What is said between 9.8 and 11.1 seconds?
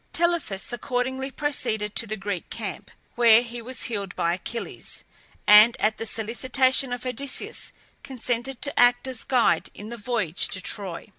the voyage to Troy.